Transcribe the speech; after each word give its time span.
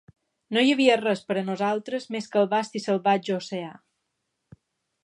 No 0.55 0.61
hi 0.67 0.71
havia 0.75 0.95
res 1.01 1.21
per 1.27 1.37
a 1.41 1.43
nosaltres 1.51 2.09
més 2.17 2.31
que 2.33 2.43
el 2.45 2.51
vast 2.55 2.81
i 2.81 2.83
salvatge 2.87 3.39
oceà. 3.39 3.73